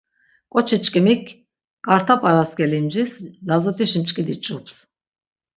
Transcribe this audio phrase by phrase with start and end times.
[0.53, 1.23] Ǩoçiçkimik
[1.85, 3.11] ǩarta p̌araske limcis
[3.47, 4.75] lazut̆iş mç̌ǩidi ç̌ups.